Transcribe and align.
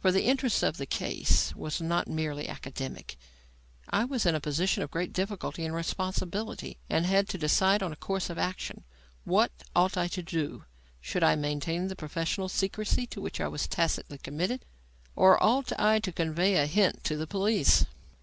For 0.00 0.10
the 0.10 0.24
interest 0.24 0.62
of 0.62 0.78
the 0.78 0.86
case 0.86 1.54
was 1.54 1.78
not 1.78 2.08
merely 2.08 2.48
academic. 2.48 3.18
I 3.90 4.02
was 4.06 4.24
in 4.24 4.34
a 4.34 4.40
position 4.40 4.82
of 4.82 4.90
great 4.90 5.12
difficulty 5.12 5.62
and 5.66 5.74
responsibility 5.74 6.78
and 6.88 7.04
had 7.04 7.28
to 7.28 7.36
decide 7.36 7.82
on 7.82 7.92
a 7.92 7.96
course 7.96 8.30
of 8.30 8.38
action. 8.38 8.82
What 9.24 9.52
ought 9.76 9.98
I 9.98 10.08
to 10.08 10.22
do? 10.22 10.64
Should 11.02 11.22
I 11.22 11.34
maintain 11.36 11.88
the 11.88 11.96
professional 11.96 12.48
secrecy 12.48 13.06
to 13.08 13.20
which 13.20 13.42
I 13.42 13.48
was 13.48 13.68
tacitly 13.68 14.16
committed, 14.16 14.64
or 15.14 15.36
ought 15.42 15.70
I 15.78 15.98
to 15.98 16.12
convey 16.12 16.56
a 16.56 16.64
hint 16.64 17.04
to 17.04 17.18
the 17.18 17.26
police? 17.26 17.84